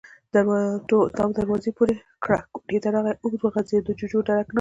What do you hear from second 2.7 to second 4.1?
ته راغی، اوږد وغځېد، د